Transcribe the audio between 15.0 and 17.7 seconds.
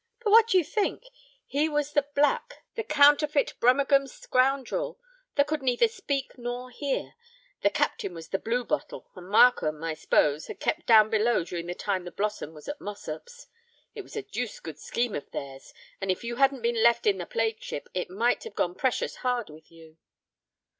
of theirs; and if you hadn't been left in the plague